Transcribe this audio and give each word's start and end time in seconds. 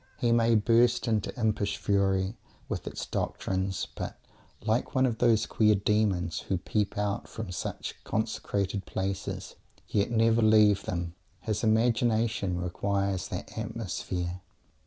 He 0.17 0.31
may 0.31 0.55
burst 0.55 1.07
into 1.07 1.39
impish 1.39 1.77
fury 1.77 2.35
with 2.67 2.87
its 2.87 3.05
doctrines, 3.05 3.87
but, 3.93 4.17
like 4.65 4.95
one 4.95 5.05
of 5.05 5.19
those 5.19 5.45
queer 5.45 5.75
demons 5.75 6.39
who 6.49 6.57
peep 6.57 6.97
out 6.97 7.27
from 7.27 7.51
such 7.51 7.95
consecrated 8.03 8.87
places, 8.87 9.53
yet 9.87 10.09
never 10.09 10.41
leave 10.41 10.85
them, 10.85 11.13
his 11.41 11.63
imagination 11.63 12.59
requires 12.59 13.27
that 13.27 13.55
atmosphere. 13.55 14.41